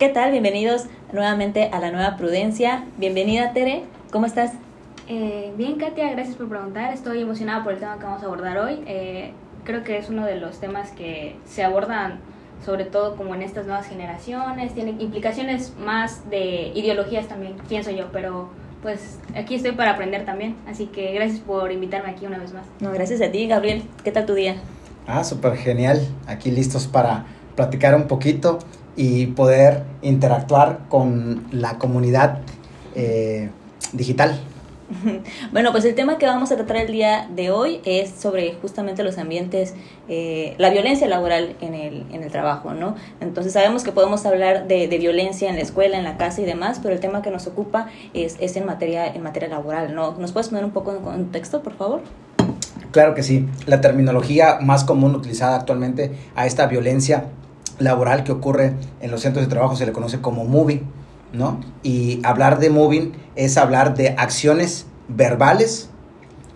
[0.00, 0.30] ¿Qué tal?
[0.30, 2.86] Bienvenidos nuevamente a la nueva Prudencia.
[2.96, 4.52] Bienvenida Tere, ¿cómo estás?
[5.08, 6.94] Eh, bien, Katia, gracias por preguntar.
[6.94, 8.82] Estoy emocionada por el tema que vamos a abordar hoy.
[8.86, 9.32] Eh,
[9.64, 12.20] creo que es uno de los temas que se abordan
[12.64, 18.06] sobre todo como en estas nuevas generaciones, tiene implicaciones más de ideologías también, pienso yo,
[18.10, 18.48] pero
[18.80, 22.64] pues aquí estoy para aprender también, así que gracias por invitarme aquí una vez más.
[22.80, 23.82] No, gracias a ti, Gabriel.
[24.02, 24.56] ¿Qué tal tu día?
[25.06, 26.00] Ah, súper genial.
[26.26, 28.60] Aquí listos para platicar un poquito
[29.00, 32.40] y poder interactuar con la comunidad
[32.94, 33.48] eh,
[33.94, 34.38] digital.
[35.52, 39.04] Bueno, pues el tema que vamos a tratar el día de hoy es sobre justamente
[39.04, 39.74] los ambientes,
[40.08, 42.96] eh, la violencia laboral en el, en el trabajo, ¿no?
[43.20, 46.44] Entonces sabemos que podemos hablar de, de, violencia en la escuela, en la casa y
[46.44, 50.16] demás, pero el tema que nos ocupa es, es en, materia, en materia laboral, ¿no?
[50.18, 52.00] ¿Nos puedes poner un poco en contexto, por favor?
[52.90, 53.48] Claro que sí.
[53.66, 57.26] La terminología más común utilizada actualmente a esta violencia
[57.80, 60.82] laboral que ocurre en los centros de trabajo se le conoce como moving,
[61.32, 61.60] ¿no?
[61.82, 65.90] Y hablar de moving es hablar de acciones verbales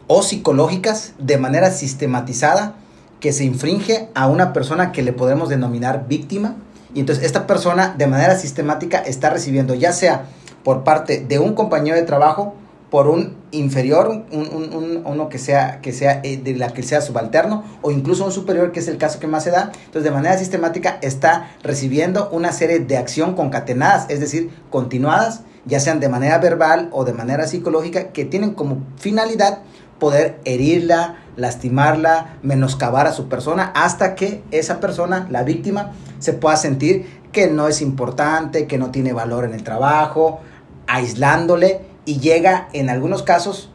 [0.06, 2.77] o psicológicas de manera sistematizada
[3.20, 6.56] que se infringe a una persona que le podemos denominar víctima.
[6.94, 10.27] Y entonces esta persona de manera sistemática está recibiendo ya sea
[10.62, 12.55] por parte de un compañero de trabajo
[12.95, 16.84] por un inferior, un, un, un, uno que sea, que sea eh, de la que
[16.84, 19.73] sea subalterno, o incluso un superior, que es el caso que más se da.
[19.87, 25.81] Entonces, de manera sistemática está recibiendo una serie de acción concatenadas, es decir, continuadas, ya
[25.81, 29.62] sean de manera verbal o de manera psicológica, que tienen como finalidad
[29.98, 36.55] poder herirla, lastimarla, menoscabar a su persona, hasta que esa persona, la víctima, se pueda
[36.55, 40.39] sentir que no es importante, que no tiene valor en el trabajo,
[40.87, 43.70] aislándole y llega en algunos casos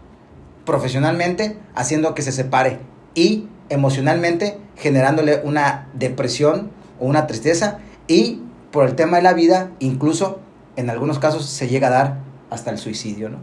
[0.66, 2.80] profesionalmente haciendo que se separe
[3.16, 8.42] y emocionalmente generándole una depresión o una tristeza y
[8.72, 10.40] por el tema de la vida incluso
[10.76, 12.18] en algunos casos se llega a dar
[12.50, 13.38] hasta el suicidio, ¿no?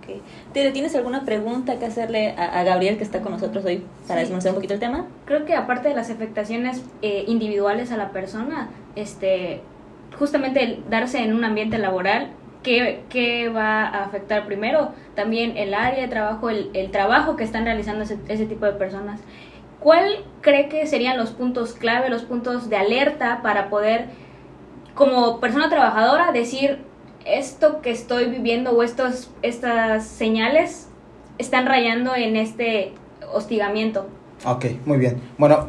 [0.00, 0.20] Okay,
[0.52, 0.72] okay.
[0.72, 4.24] ¿Tienes alguna pregunta que hacerle a, a, Gabriel que está con nosotros hoy para sí.
[4.24, 5.06] desmenuzar un poquito el tema?
[5.24, 9.62] Creo que aparte de las afectaciones eh, individuales a la persona, este,
[10.18, 12.30] justamente el darse en un ambiente laboral
[12.64, 14.90] ¿Qué, ¿qué, va a afectar primero?
[15.14, 18.72] También el área de trabajo, el, el trabajo que están realizando ese, ese, tipo de
[18.72, 19.20] personas.
[19.78, 24.06] ¿Cuál cree que serían los puntos clave, los puntos de alerta para poder,
[24.94, 26.80] como persona trabajadora, decir
[27.24, 30.88] esto que estoy viviendo o estos, estas señales
[31.38, 32.94] están rayando en este
[33.32, 34.06] hostigamiento?
[34.44, 35.20] Ok, muy bien.
[35.38, 35.68] Bueno,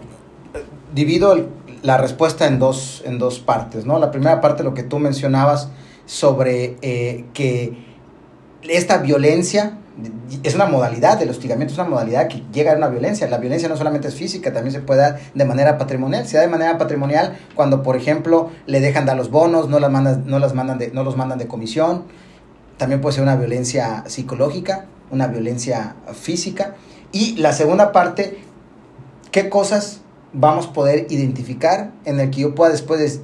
[0.94, 1.48] divido el,
[1.82, 4.00] la respuesta en dos, en dos partes, ¿no?
[4.00, 5.70] La primera parte, lo que tú mencionabas,
[6.06, 7.86] sobre eh, que
[8.64, 9.78] esta violencia
[10.44, 13.28] es una modalidad, el hostigamiento es una modalidad que llega a una violencia.
[13.28, 16.28] La violencia no solamente es física, también se puede dar de manera patrimonial.
[16.28, 19.92] Se da de manera patrimonial cuando, por ejemplo, le dejan dar los bonos, no, las
[19.92, 22.04] mandan, no, las mandan de, no los mandan de comisión.
[22.78, 26.76] También puede ser una violencia psicológica, una violencia física.
[27.14, 28.40] Y la segunda parte,
[29.32, 30.02] ¿qué cosas
[30.34, 33.22] vamos a poder identificar en el que yo pueda después de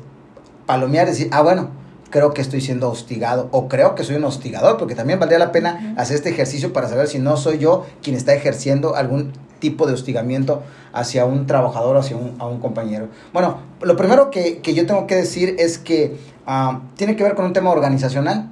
[0.65, 1.80] palomear, decir, ah, bueno,
[2.11, 5.51] creo que estoy siendo hostigado o creo que soy un hostigador, porque también valdría la
[5.51, 9.88] pena hacer este ejercicio para saber si no soy yo quien está ejerciendo algún tipo
[9.88, 10.61] de hostigamiento
[10.94, 13.07] hacia un trabajador, hacia un, a un compañero.
[13.33, 16.17] Bueno, lo primero que, que yo tengo que decir es que
[16.47, 18.51] uh, tiene que ver con un tema organizacional.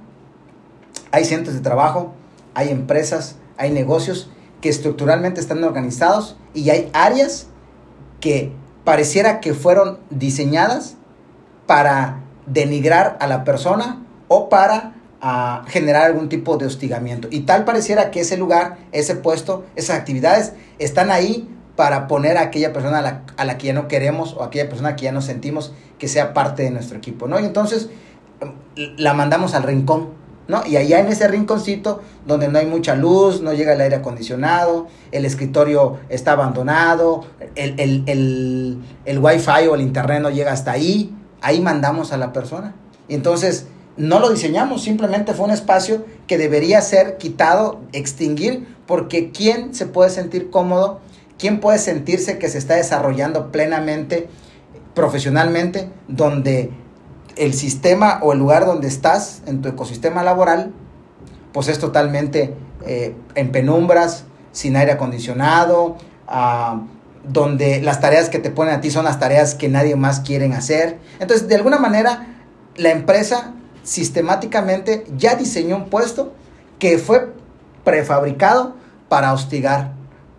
[1.12, 2.14] Hay centros de trabajo,
[2.54, 4.30] hay empresas, hay negocios
[4.62, 7.48] que estructuralmente están organizados y hay áreas
[8.20, 8.54] que
[8.84, 10.96] pareciera que fueron diseñadas
[11.66, 12.22] para
[12.52, 17.28] denigrar a la persona o para uh, generar algún tipo de hostigamiento.
[17.32, 22.42] Y tal pareciera que ese lugar, ese puesto, esas actividades están ahí para poner a
[22.42, 25.06] aquella persona a la, a la que ya no queremos o a aquella persona que
[25.06, 27.40] ya no sentimos que sea parte de nuestro equipo, ¿no?
[27.40, 27.90] Y entonces
[28.98, 30.10] la mandamos al rincón,
[30.48, 30.66] ¿no?
[30.66, 34.88] Y allá en ese rinconcito donde no hay mucha luz, no llega el aire acondicionado,
[35.12, 40.72] el escritorio está abandonado, el, el, el, el wifi o el internet no llega hasta
[40.72, 42.76] ahí, ahí mandamos a la persona.
[43.08, 49.74] Entonces no lo diseñamos, simplemente fue un espacio que debería ser quitado, extinguir, porque ¿quién
[49.74, 51.02] se puede sentir cómodo?
[51.38, 54.30] ¿Quién puede sentirse que se está desarrollando plenamente,
[54.94, 56.72] profesionalmente, donde
[57.36, 60.74] el sistema o el lugar donde estás, en tu ecosistema laboral,
[61.52, 62.54] pues es totalmente
[62.86, 65.98] eh, en penumbras, sin aire acondicionado,
[66.28, 66.80] uh,
[67.24, 70.54] donde las tareas que te ponen a ti son las tareas que nadie más quieren
[70.54, 70.98] hacer.
[71.20, 72.28] Entonces, de alguna manera,
[72.76, 76.34] la empresa sistemáticamente ya diseñó un puesto
[76.80, 77.34] que fue
[77.84, 78.76] prefabricado
[79.10, 79.94] para hostigar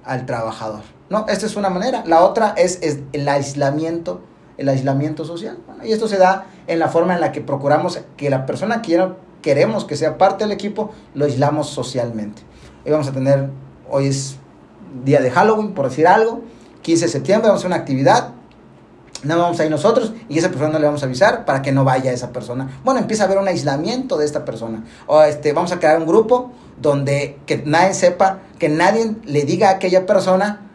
[0.05, 0.83] al trabajador.
[1.09, 1.27] ¿no?
[1.29, 2.03] Esta es una manera.
[2.07, 4.23] La otra es, es el aislamiento
[4.61, 5.59] el aislamiento social.
[5.83, 9.03] y esto se da en la forma en la que procuramos que la persona que
[9.41, 12.43] queremos que sea parte del equipo, lo aislamos socialmente.
[12.85, 13.49] Hoy vamos a tener,
[13.91, 14.37] hoy es
[15.03, 16.43] día de Halloween, por decir algo,
[16.83, 18.31] 15 de septiembre, vamos a hacer una actividad,
[19.23, 21.73] no vamos a ir nosotros y esa persona no le vamos a avisar para que
[21.73, 22.81] no vaya esa persona.
[22.85, 24.85] Bueno, empieza a haber un aislamiento de esta persona.
[25.07, 29.69] O este, vamos a crear un grupo donde que nadie sepa, que nadie le diga
[29.69, 30.71] a aquella persona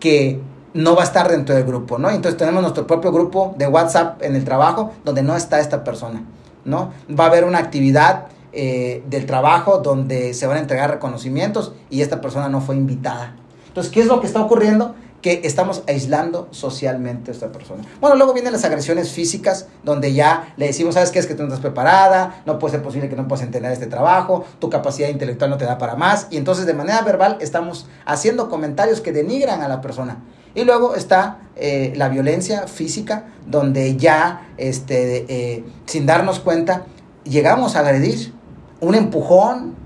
[0.00, 0.40] que
[0.74, 2.08] no va a estar dentro del grupo, ¿no?
[2.08, 6.24] Entonces tenemos nuestro propio grupo de WhatsApp en el trabajo donde no está esta persona,
[6.64, 6.92] ¿no?
[7.08, 12.00] Va a haber una actividad eh, del trabajo donde se van a entregar reconocimientos y
[12.00, 13.36] esta persona no fue invitada.
[13.68, 14.94] Entonces, ¿qué es lo que está ocurriendo?
[15.22, 17.84] Que estamos aislando socialmente a esta persona.
[18.00, 21.20] Bueno, luego vienen las agresiones físicas, donde ya le decimos, ¿sabes qué?
[21.20, 23.86] Es que tú no estás preparada, no puede ser posible que no puedas entender este
[23.86, 27.86] trabajo, tu capacidad intelectual no te da para más, y entonces de manera verbal estamos
[28.04, 30.24] haciendo comentarios que denigran a la persona.
[30.56, 36.84] Y luego está eh, la violencia física, donde ya, este, eh, sin darnos cuenta,
[37.22, 38.34] llegamos a agredir
[38.80, 39.76] un empujón,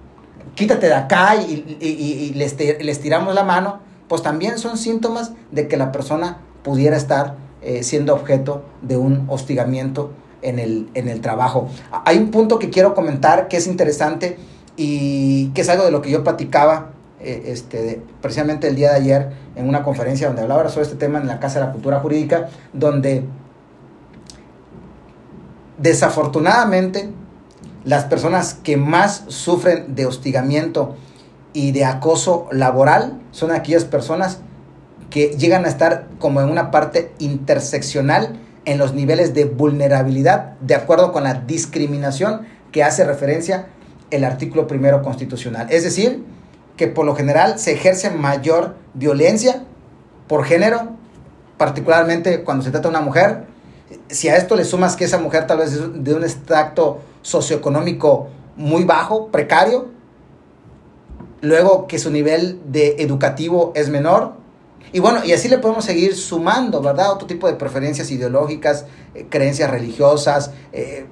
[0.54, 5.68] quítate de acá y, y, les, les tiramos la mano pues también son síntomas de
[5.68, 10.12] que la persona pudiera estar eh, siendo objeto de un hostigamiento
[10.42, 11.68] en el, en el trabajo.
[12.04, 14.38] Hay un punto que quiero comentar que es interesante
[14.76, 18.96] y que es algo de lo que yo platicaba eh, este, precisamente el día de
[18.96, 21.98] ayer en una conferencia donde hablaba sobre este tema en la Casa de la Cultura
[22.00, 23.24] Jurídica, donde
[25.78, 27.10] desafortunadamente
[27.84, 30.96] las personas que más sufren de hostigamiento
[31.56, 34.40] y de acoso laboral son aquellas personas
[35.08, 40.74] que llegan a estar como en una parte interseccional en los niveles de vulnerabilidad de
[40.74, 42.42] acuerdo con la discriminación
[42.72, 43.68] que hace referencia
[44.10, 45.68] el artículo primero constitucional.
[45.70, 46.26] Es decir,
[46.76, 49.62] que por lo general se ejerce mayor violencia
[50.28, 50.90] por género,
[51.56, 53.44] particularmente cuando se trata de una mujer.
[54.08, 58.28] Si a esto le sumas que esa mujer tal vez es de un extracto socioeconómico
[58.56, 59.95] muy bajo, precario,
[61.40, 64.34] luego que su nivel de educativo es menor.
[64.92, 67.12] Y bueno, y así le podemos seguir sumando, ¿verdad?
[67.12, 71.06] Otro tipo de preferencias ideológicas, eh, creencias religiosas, eh,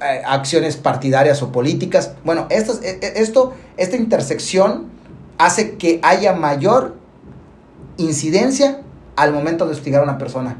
[0.00, 2.12] eh, acciones partidarias o políticas.
[2.24, 4.90] Bueno, esto, esto, esta intersección
[5.38, 6.94] hace que haya mayor
[7.96, 8.82] incidencia
[9.16, 10.58] al momento de hostigar a una persona.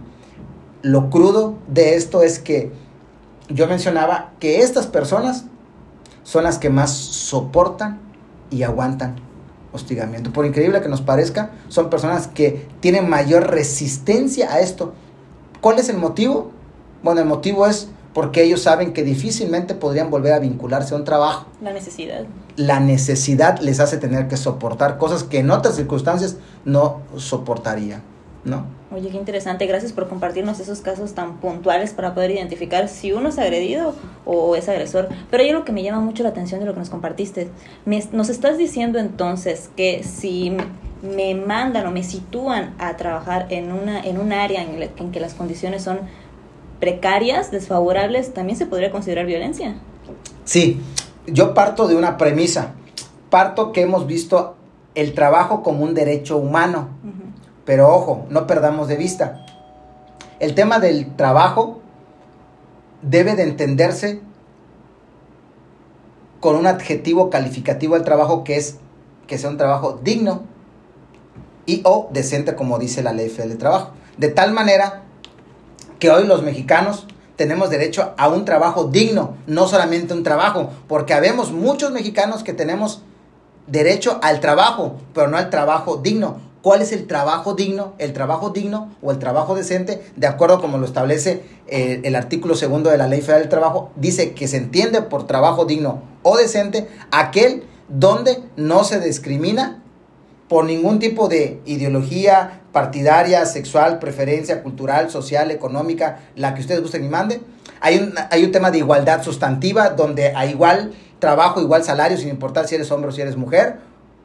[0.82, 2.72] Lo crudo de esto es que
[3.48, 5.44] yo mencionaba que estas personas
[6.22, 8.05] son las que más soportan
[8.50, 9.16] y aguantan
[9.72, 10.32] hostigamiento.
[10.32, 14.94] Por increíble que nos parezca, son personas que tienen mayor resistencia a esto.
[15.60, 16.50] ¿Cuál es el motivo?
[17.02, 21.04] Bueno, el motivo es porque ellos saben que difícilmente podrían volver a vincularse a un
[21.04, 21.46] trabajo.
[21.60, 22.24] La necesidad.
[22.56, 28.02] La necesidad les hace tener que soportar cosas que en otras circunstancias no soportarían,
[28.44, 28.64] ¿no?
[28.94, 29.66] Oye, qué interesante.
[29.66, 33.94] Gracias por compartirnos esos casos tan puntuales para poder identificar si uno es agredido
[34.24, 35.08] o es agresor.
[35.30, 37.48] Pero hay algo que me llama mucho la atención de lo que nos compartiste.
[37.84, 40.56] nos estás diciendo entonces que si
[41.02, 45.18] me mandan o me sitúan a trabajar en, una, en un área en, en que
[45.20, 45.98] las condiciones son
[46.78, 49.74] precarias, desfavorables, también se podría considerar violencia.
[50.44, 50.80] Sí,
[51.26, 52.74] yo parto de una premisa.
[53.30, 54.54] Parto que hemos visto
[54.94, 56.88] el trabajo como un derecho humano.
[57.66, 59.44] Pero ojo, no perdamos de vista.
[60.38, 61.80] El tema del trabajo
[63.02, 64.20] debe de entenderse
[66.40, 68.78] con un adjetivo calificativo al trabajo que es
[69.26, 70.44] que sea un trabajo digno
[71.66, 73.90] y o decente como dice la ley federal de trabajo.
[74.16, 75.02] De tal manera
[75.98, 81.14] que hoy los mexicanos tenemos derecho a un trabajo digno, no solamente un trabajo, porque
[81.14, 83.02] habemos muchos mexicanos que tenemos
[83.66, 88.50] derecho al trabajo, pero no al trabajo digno cuál es el trabajo digno, el trabajo
[88.50, 92.98] digno o el trabajo decente, de acuerdo como lo establece eh, el artículo segundo de
[92.98, 97.62] la Ley Federal del Trabajo, dice que se entiende por trabajo digno o decente aquel
[97.88, 99.80] donde no se discrimina
[100.48, 107.04] por ningún tipo de ideología partidaria, sexual, preferencia cultural, social, económica, la que ustedes gusten
[107.04, 107.42] y manden.
[107.80, 112.28] Hay un, hay un tema de igualdad sustantiva donde hay igual trabajo, igual salario, sin
[112.28, 113.76] importar si eres hombre o si eres mujer,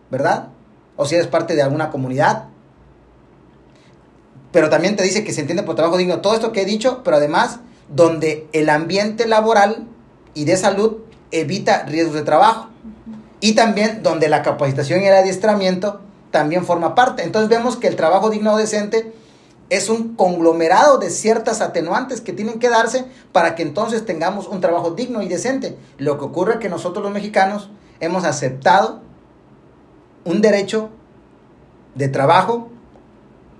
[0.10, 0.48] ¿verdad?
[0.96, 2.46] O si eres parte de alguna comunidad.
[4.52, 7.02] Pero también te dice que se entiende por trabajo digno todo esto que he dicho,
[7.04, 9.88] pero además donde el ambiente laboral
[10.34, 10.98] y de salud
[11.32, 12.68] evita riesgos de trabajo.
[13.40, 17.24] Y también donde la capacitación y el adiestramiento también forma parte.
[17.24, 19.14] Entonces vemos que el trabajo digno o decente
[19.70, 24.60] es un conglomerado de ciertas atenuantes que tienen que darse para que entonces tengamos un
[24.60, 25.78] trabajo digno y decente.
[25.98, 27.70] Lo que ocurre es que nosotros los mexicanos
[28.02, 29.02] hemos aceptado
[30.26, 30.90] un derecho
[31.96, 32.70] de trabajo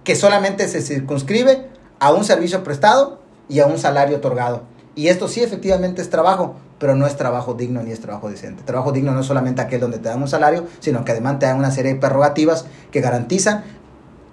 [0.04, 4.64] que solamente se circunscribe a un servicio prestado y a un salario otorgado.
[4.96, 8.64] Y esto sí efectivamente es trabajo, pero no es trabajo digno ni es trabajo decente.
[8.64, 11.46] Trabajo digno no es solamente aquel donde te dan un salario, sino que además te
[11.46, 13.64] dan una serie de prerrogativas que garantizan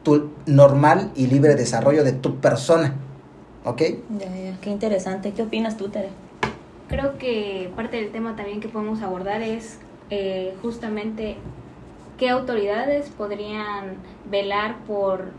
[0.02, 2.94] tu normal y libre desarrollo de tu persona.
[3.64, 3.82] ¿Ok?
[4.18, 5.32] Ya, ya, qué interesante.
[5.32, 6.08] ¿Qué opinas tú, Tere?
[6.88, 9.78] Creo que parte del tema también que podemos abordar es
[10.10, 11.36] eh, justamente
[12.18, 13.96] qué autoridades podrían
[14.30, 15.30] velar por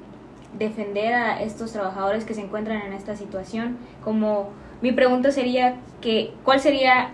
[0.58, 3.78] defender a estos trabajadores que se encuentran en esta situación.
[4.04, 4.50] Como
[4.82, 7.12] mi pregunta sería que cuál sería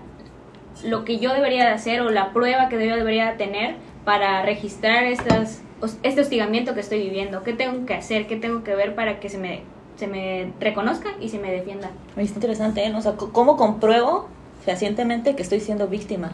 [0.84, 5.04] lo que yo debería de hacer o la prueba que yo debería tener para registrar
[5.06, 5.62] estas,
[6.04, 7.44] este hostigamiento que estoy viviendo.
[7.44, 8.28] ¿Qué tengo que hacer?
[8.28, 9.62] ¿Qué tengo que ver para que se me,
[9.96, 11.90] se me reconozca y se me defienda?
[12.16, 12.94] Es interesante, ¿eh?
[12.96, 14.28] O sea, ¿cómo compruebo
[14.64, 16.34] fehacientemente que estoy siendo víctima?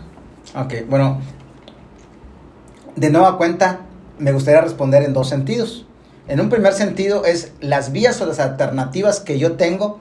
[0.56, 1.20] Ok, bueno,
[2.96, 3.82] de nueva cuenta,
[4.18, 5.86] me gustaría responder en dos sentidos.
[6.28, 10.00] En un primer sentido es las vías o las alternativas que yo tengo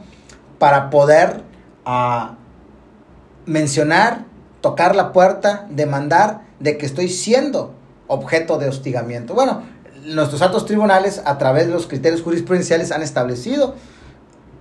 [0.58, 1.42] para poder
[1.86, 2.34] uh,
[3.46, 4.24] mencionar,
[4.60, 7.74] tocar la puerta, demandar de que estoy siendo
[8.06, 9.34] objeto de hostigamiento.
[9.34, 9.62] Bueno,
[10.04, 13.74] nuestros altos tribunales, a través de los criterios jurisprudenciales, han establecido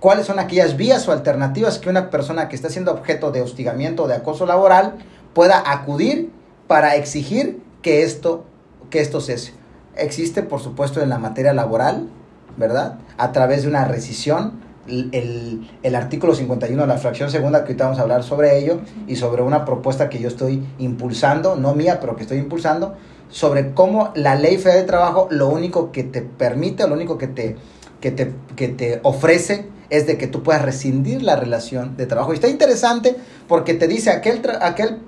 [0.00, 4.04] cuáles son aquellas vías o alternativas que una persona que está siendo objeto de hostigamiento
[4.04, 4.94] o de acoso laboral
[5.34, 6.32] pueda acudir
[6.66, 8.44] para exigir que esto,
[8.90, 9.52] que esto cese.
[9.96, 12.08] Existe, por supuesto, en la materia laboral,
[12.56, 12.98] ¿verdad?
[13.18, 17.84] A través de una rescisión, el, el, artículo 51 de la fracción segunda, que ahorita
[17.84, 22.00] vamos a hablar sobre ello, y sobre una propuesta que yo estoy impulsando, no mía,
[22.00, 22.96] pero que estoy impulsando,
[23.28, 27.28] sobre cómo la ley federal de trabajo lo único que te permite, lo único que
[27.28, 27.56] te,
[28.00, 32.32] que te, que te ofrece es de que tú puedas rescindir la relación de trabajo.
[32.32, 33.16] Y está interesante
[33.48, 34.98] porque te dice aquel, aquel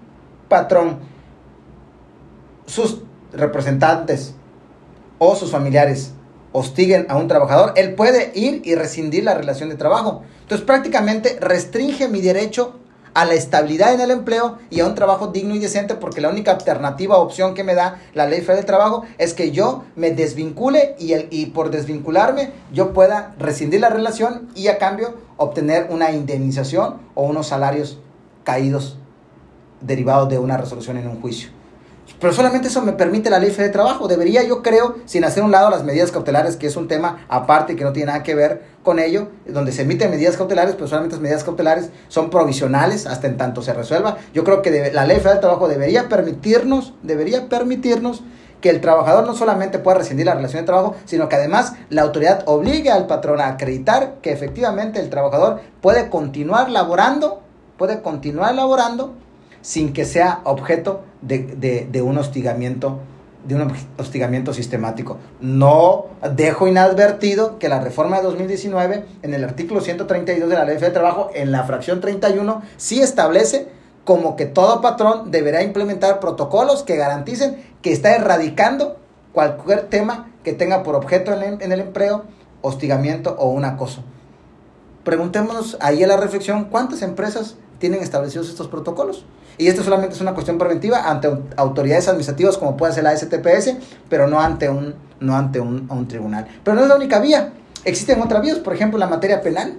[0.49, 0.99] patrón,
[2.67, 3.03] sus
[3.33, 4.35] representantes
[5.19, 6.13] o sus familiares
[6.53, 10.23] hostiguen a un trabajador, él puede ir y rescindir la relación de trabajo.
[10.43, 12.75] Entonces prácticamente restringe mi derecho
[13.15, 16.31] a la estabilidad en el empleo y a un trabajo digno y decente porque la
[16.31, 19.85] única alternativa o opción que me da la ley federal del trabajo es que yo
[19.97, 25.15] me desvincule y, el, y por desvincularme yo pueda rescindir la relación y a cambio
[25.37, 27.99] obtener una indemnización o unos salarios
[28.45, 28.99] caídos
[29.81, 31.51] derivados de una resolución en un juicio.
[32.23, 34.07] Pero solamente eso me permite la ley de trabajo.
[34.07, 37.73] Debería, yo creo, sin hacer un lado las medidas cautelares, que es un tema aparte
[37.73, 40.87] y que no tiene nada que ver con ello, donde se emiten medidas cautelares, pero
[40.87, 44.19] solamente las medidas cautelares son provisionales hasta en tanto se resuelva.
[44.33, 48.23] Yo creo que la ley del trabajo debería permitirnos, debería permitirnos
[48.61, 52.03] que el trabajador no solamente pueda rescindir la relación de trabajo, sino que además la
[52.03, 57.43] autoridad obligue al patrón a acreditar que efectivamente el trabajador puede continuar laborando,
[57.77, 59.15] puede continuar laborando
[59.63, 63.01] sin que sea objeto de, un hostigamiento
[63.47, 65.19] de un hostigamiento sistemático.
[65.41, 70.77] No dejo inadvertido que la reforma de 2019, en el artículo 132 de la Ley
[70.77, 73.69] de Trabajo, en la fracción 31, sí establece
[74.05, 78.99] como que todo patrón deberá implementar protocolos que garanticen que está erradicando
[79.33, 82.25] cualquier tema que tenga por objeto en el, en el empleo,
[82.61, 84.05] hostigamiento o un acoso.
[85.05, 89.25] Preguntémonos ahí en la reflexión, ¿cuántas empresas tienen establecidos estos protocolos?
[89.59, 93.77] Y esto solamente es una cuestión preventiva ante autoridades administrativas como puede ser la STPS,
[94.09, 96.49] pero no ante un, no ante un, un tribunal.
[96.65, 97.53] Pero no es la única vía.
[97.85, 99.79] Existen otras vías, por ejemplo, en la materia penal.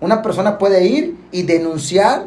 [0.00, 2.26] Una persona puede ir y denunciar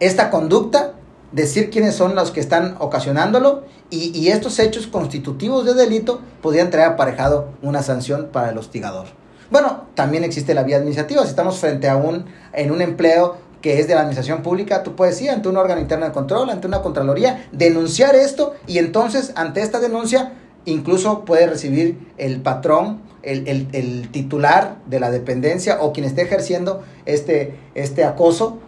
[0.00, 0.92] esta conducta,
[1.32, 6.70] decir quiénes son los que están ocasionándolo y, y estos hechos constitutivos de delito podrían
[6.70, 9.06] traer aparejado una sanción para el hostigador.
[9.50, 11.22] Bueno, también existe la vía administrativa.
[11.22, 14.94] Si estamos frente a un, en un empleo que es de la administración pública, tú
[14.94, 19.32] puedes ir ante un órgano interno de control, ante una contraloría, denunciar esto y entonces
[19.36, 20.34] ante esta denuncia
[20.66, 27.54] incluso puede recibir el patrón, el, titular de la dependencia o quien esté ejerciendo este,
[27.74, 28.58] este acoso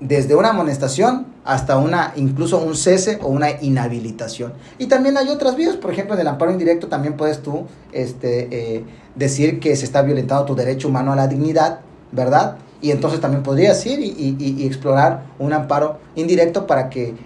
[0.00, 4.52] desde una amonestación hasta una incluso un cese o una inhabilitación.
[4.76, 8.48] Y también hay otras vías, por ejemplo, en el amparo indirecto también puedes tú este,
[8.50, 11.80] eh, decir que se está violentando tu derecho humano a la dignidad,
[12.12, 12.58] ¿verdad?
[12.86, 17.16] Y entonces también podrías ir y, explorar un amparo indirecto para que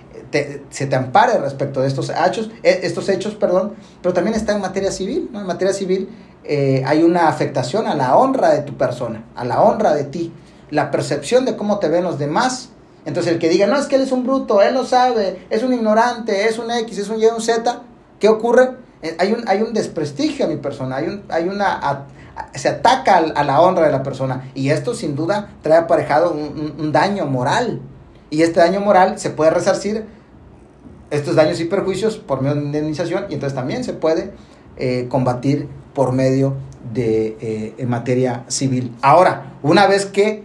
[0.71, 4.63] se te ampare respecto de estos hechos, eh, estos hechos, perdón, pero también está en
[4.63, 5.43] materia civil, ¿no?
[5.43, 6.09] En materia civil
[6.45, 10.33] eh, hay una afectación a la honra de tu persona, a la honra de ti,
[10.71, 12.71] la percepción de cómo te ven los demás.
[13.05, 15.63] Entonces el que diga, no, es que él es un bruto, él no sabe, es
[15.63, 17.83] un ignorante, es un X, es un Y, un Z,
[18.19, 18.77] ¿qué ocurre?
[19.03, 22.07] Eh, hay, un, hay un desprestigio a mi persona, hay, un, hay una
[22.55, 26.93] se ataca a la honra de la persona y esto sin duda trae aparejado un,
[26.93, 27.81] daño moral
[28.31, 30.07] y este daño moral se puede resarcir
[31.11, 34.33] estos daños y perjuicios por medio de indemnización y entonces también se puede
[34.77, 36.55] eh, combatir por medio
[36.93, 38.95] de, eh, en materia civil.
[39.03, 40.45] Ahora, una vez que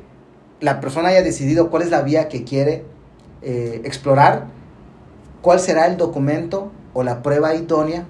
[0.59, 2.83] la persona haya decidido cuál es la vía que quiere
[3.41, 4.47] eh, explorar,
[5.41, 8.05] cuál será el documento o la prueba idónea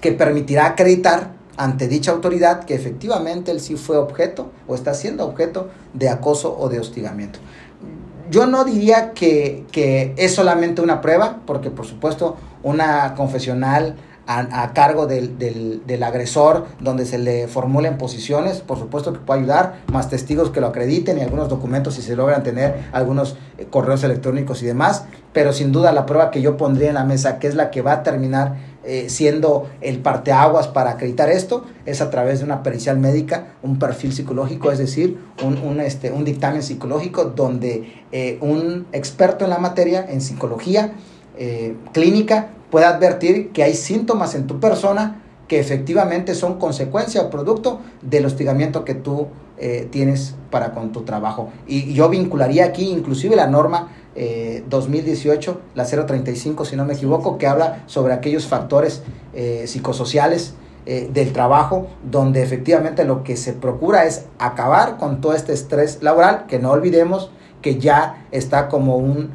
[0.00, 5.26] que permitirá acreditar ante dicha autoridad que efectivamente él sí fue objeto o está siendo
[5.26, 7.40] objeto de acoso o de hostigamiento.
[8.30, 13.96] Yo no diría que, que es solamente una prueba, porque por supuesto una confesional
[14.30, 19.40] a, cargo del, del, del, agresor, donde se le formulen posiciones, por supuesto que puede
[19.40, 23.66] ayudar, más testigos que lo acrediten y algunos documentos si se logran tener, algunos eh,
[23.70, 27.38] correos electrónicos y demás, pero sin duda la prueba que yo pondría en la mesa,
[27.38, 28.56] que es la que va a terminar
[28.88, 33.78] eh, siendo el parteaguas para acreditar esto, es a través de una pericial médica, un
[33.78, 39.50] perfil psicológico, es decir, un, un, este, un dictamen psicológico donde eh, un experto en
[39.50, 40.94] la materia, en psicología
[41.92, 47.80] clínica, puede advertir que hay síntomas en tu persona que efectivamente son consecuencia o producto
[48.02, 51.50] del hostigamiento que tú eh, tienes para con tu trabajo.
[51.66, 53.88] Y yo vincularía aquí inclusive la norma
[54.68, 59.02] 2018, eh, la 035 si no me equivoco, que habla sobre aquellos factores
[59.34, 60.54] eh, psicosociales
[60.86, 66.46] del trabajo, donde efectivamente lo que se procura es acabar con todo este estrés laboral,
[66.46, 69.32] que no olvidemos que ya está como, un,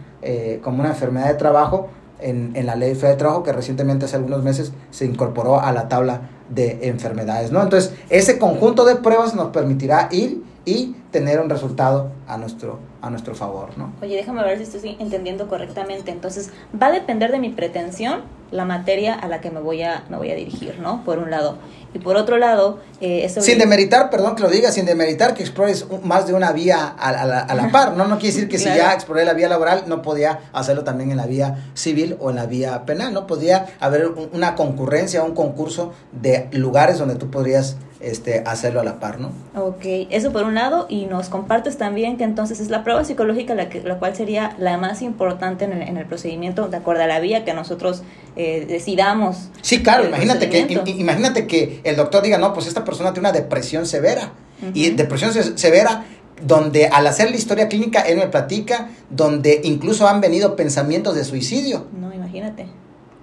[0.64, 1.90] como una enfermedad de trabajo,
[2.24, 6.30] en, la ley de trabajo que recientemente hace algunos meses se incorporó a la tabla
[6.50, 7.62] de enfermedades, ¿no?
[7.62, 13.10] Entonces, ese conjunto de pruebas nos permitirá ir y tener un resultado a nuestro, a
[13.10, 13.92] nuestro favor, ¿no?
[14.02, 16.12] Oye, déjame ver si estoy entendiendo correctamente.
[16.12, 20.04] Entonces, va a depender de mi pretensión la materia a la que me voy a,
[20.10, 21.04] me voy a dirigir, ¿no?
[21.04, 21.58] Por un lado.
[21.94, 25.86] Y por otro lado, eh, Sin demeritar, perdón que lo diga, sin demeritar que explores
[26.04, 28.08] más de una vía a, la, par, ¿no?
[28.08, 31.18] No quiere decir que si ya exploré la vía laboral, no podía hacerlo también en
[31.18, 33.28] la vía civil o en la vía penal, ¿no?
[33.28, 39.00] Podía haber una concurrencia, un concurso de lugares donde tú podrías este, hacerlo a la
[39.00, 39.32] par, ¿no?
[39.56, 43.56] Ok, eso por un lado, y nos compartes también que entonces es la prueba psicológica
[43.56, 47.04] la, que, la cual sería la más importante en el, en el procedimiento, de acuerdo
[47.04, 48.04] a la vía que nosotros
[48.36, 49.50] eh, decidamos.
[49.62, 53.38] Sí, claro, imagínate que, imagínate que el doctor diga, no, pues esta persona tiene una
[53.38, 54.34] depresión severa,
[54.74, 56.06] y depresión severa
[56.42, 61.24] donde al hacer la historia clínica él me platica, donde incluso han venido pensamientos de
[61.24, 61.86] suicidio.
[62.00, 62.68] No, imagínate.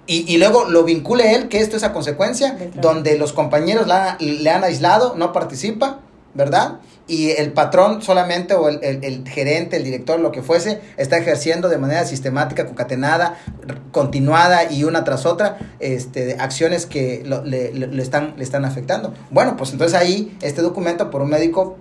[0.07, 3.87] Y, luego lo vincule él, que esto es a consecuencia, donde los compañeros
[4.19, 5.99] le han aislado, no participa,
[6.33, 6.79] ¿verdad?
[7.07, 11.77] Y el patrón solamente, o el, gerente, el director, lo que fuese, está ejerciendo de
[11.77, 13.37] manera sistemática, concatenada,
[13.91, 19.13] continuada y una tras otra, este, acciones que le, están, le están afectando.
[19.29, 21.77] Bueno, pues entonces ahí este documento por un médico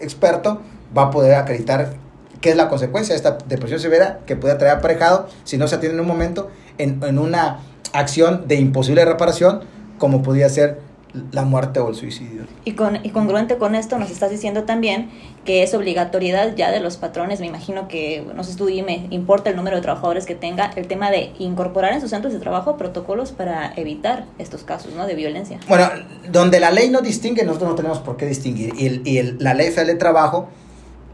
[0.00, 0.60] experto
[0.96, 1.94] va a poder acreditar
[2.40, 5.74] qué es la consecuencia de esta depresión severa que puede traer aparejado, si no se
[5.76, 7.60] atiende en un momento, en, en una
[7.92, 9.62] acción de imposible reparación,
[9.98, 10.87] como podría ser
[11.32, 12.42] la muerte o el suicidio.
[12.64, 15.10] Y, con, y congruente con esto nos estás diciendo también
[15.44, 19.50] que es obligatoriedad ya de los patrones, me imagino que, no sé tú me importa
[19.50, 22.76] el número de trabajadores que tenga, el tema de incorporar en sus centros de trabajo
[22.76, 25.06] protocolos para evitar estos casos ¿no?
[25.06, 25.58] de violencia.
[25.68, 25.88] Bueno,
[26.30, 28.74] donde la ley no distingue, nosotros no tenemos por qué distinguir.
[28.76, 30.48] Y, el, y el, la ley federal de trabajo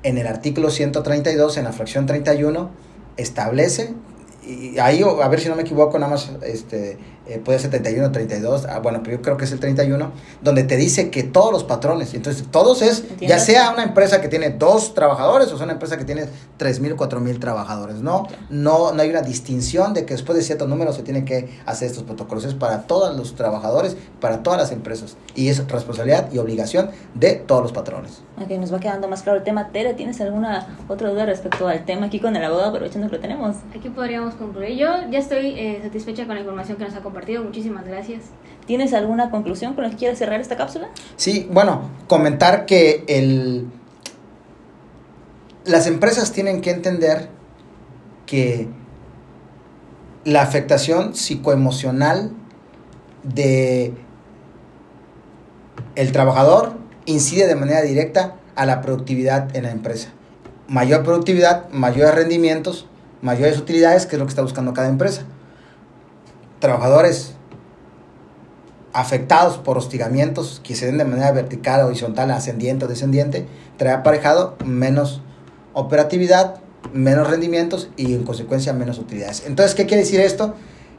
[0.02, 2.70] en el artículo 132, en la fracción 31,
[3.16, 3.94] establece,
[4.46, 8.09] y ahí, a ver si no me equivoco, nada más este, eh, puede ser 31
[8.09, 11.23] o 32, ah, bueno, pero yo creo que es el 31, donde te dice que
[11.23, 15.57] todos los patrones, entonces todos es, ya sea una empresa que tiene dos trabajadores o
[15.57, 16.25] sea una empresa que tiene
[16.59, 18.27] 3.000, 4.000 trabajadores, ¿no?
[18.51, 21.89] No, no hay una distinción de que después de ciertos números se tiene que hacer
[21.89, 26.39] estos protocolos, es para todos los trabajadores, para todas las empresas, y es responsabilidad y
[26.39, 28.23] obligación de todos los patrones.
[28.41, 29.69] Ok, nos va quedando más claro el tema.
[29.69, 33.23] Tere, ¿tienes alguna otra duda respecto al tema aquí con el abogado, aprovechando que lo
[33.23, 33.57] tenemos?
[33.77, 34.77] Aquí podríamos concluir.
[34.77, 37.44] Yo ya estoy eh, satisfecha con la información que nos ha compartido compartido.
[37.44, 38.24] Muchísimas gracias.
[38.66, 40.88] ¿Tienes alguna conclusión con la que quieras cerrar esta cápsula?
[41.16, 43.68] Sí, bueno, comentar que el,
[45.64, 47.29] las empresas tienen que entender
[48.27, 48.68] que
[50.24, 52.33] la afectación psicoemocional
[53.22, 53.94] de
[55.94, 56.72] el trabajador
[57.07, 60.09] incide de manera directa a la productividad en la empresa.
[60.66, 62.87] Mayor productividad, mayores rendimientos,
[63.22, 65.27] mayores utilidades, que es lo que está buscando cada empresa
[66.64, 67.35] trabajadores
[68.94, 73.46] afectados por hostigamientos que se den de manera vertical, horizontal, ascendiente o descendiente,
[73.77, 75.20] trae aparejado menos
[75.74, 76.62] operatividad,
[76.94, 79.42] menos rendimientos y en consecuencia menos utilidades.
[79.46, 80.55] Entonces, ¿qué quiere decir esto?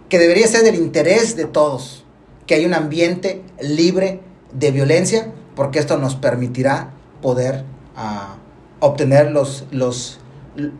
[0.07, 2.05] Que debería ser del interés de todos
[2.45, 4.21] que hay un ambiente libre
[4.53, 6.91] de violencia, porque esto nos permitirá
[7.23, 7.63] poder
[7.95, 8.35] ah,
[8.81, 10.19] obtener los, los,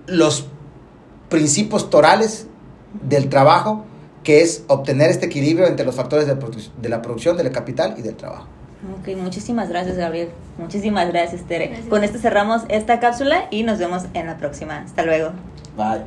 [0.05, 0.45] los
[1.29, 2.45] principios torales
[3.01, 3.83] del trabajo
[4.25, 8.01] que es obtener este equilibrio entre los factores de, de la producción, del capital y
[8.01, 8.47] del trabajo.
[8.99, 10.29] Ok, muchísimas gracias Gabriel.
[10.57, 11.67] Muchísimas gracias Tere.
[11.67, 11.87] Gracias.
[11.87, 14.79] Con esto cerramos esta cápsula y nos vemos en la próxima.
[14.79, 15.31] Hasta luego.
[15.77, 16.01] Bye.